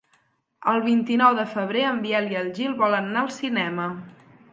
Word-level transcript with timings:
El 0.69 0.79
vint-i-nou 0.85 1.35
de 1.39 1.43
febrer 1.51 1.83
en 1.89 1.99
Biel 2.05 2.31
i 2.31 2.39
en 2.39 2.49
Gil 2.61 2.73
volen 2.79 3.11
anar 3.13 3.23
al 3.27 3.31
cinema. 3.37 3.87